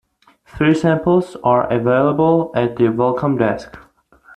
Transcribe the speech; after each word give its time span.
Free 0.43 0.73
samples 0.73 1.37
are 1.43 1.71
available 1.71 2.51
at 2.55 2.75
the 2.75 2.89
Welcome 2.89 3.37
Desk. 3.37 3.77